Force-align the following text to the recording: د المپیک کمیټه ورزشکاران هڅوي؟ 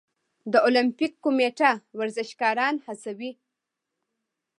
د 0.51 0.53
المپیک 0.67 1.13
کمیټه 1.23 1.71
ورزشکاران 1.99 2.75
هڅوي؟ 2.85 3.31